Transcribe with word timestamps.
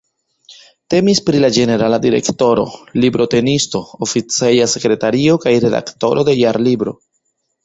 Temis 0.93 1.19
pri 1.25 1.41
la 1.43 1.51
ĝenerala 1.57 1.99
direktoro, 2.05 2.63
librotenisto, 3.03 3.83
oficeja 4.07 4.67
sekretario 4.75 5.37
kaj 5.45 5.55
redaktoro 5.69 6.27
de 6.33 6.37
Jarlibro. 6.43 6.97